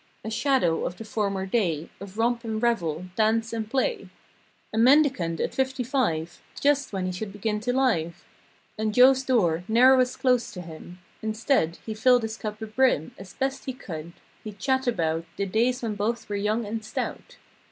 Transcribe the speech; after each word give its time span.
A 0.25 0.31
shadow 0.31 0.83
of 0.85 0.97
the 0.97 1.05
former 1.05 1.45
day 1.45 1.87
Of 1.99 2.17
romp 2.17 2.43
and 2.43 2.59
revel; 2.59 3.05
dance 3.15 3.53
and 3.53 3.69
play. 3.69 4.09
A 4.73 4.77
mendicant 4.79 5.39
at 5.39 5.53
fifty 5.53 5.83
five! 5.83 6.41
Just 6.59 6.91
when 6.91 7.05
he 7.05 7.11
should 7.11 7.31
begin 7.31 7.59
to 7.59 7.71
live. 7.71 8.25
And 8.79 8.95
Joe's 8.95 9.21
door 9.21 9.63
ne'er 9.67 9.95
was 9.95 10.15
closed 10.15 10.55
to 10.55 10.61
him— 10.63 10.97
Instead, 11.21 11.77
he 11.85 11.93
filled 11.93 12.23
his 12.23 12.35
cup 12.37 12.59
a 12.63 12.65
brim 12.65 13.11
As 13.19 13.33
best 13.35 13.65
he 13.65 13.73
could. 13.73 14.13
He'd 14.43 14.57
chat 14.57 14.87
about 14.87 15.25
The 15.37 15.45
days 15.45 15.83
when 15.83 15.93
both 15.93 16.27
were 16.27 16.35
young 16.35 16.65
and 16.65 16.83
stout. 16.83 17.37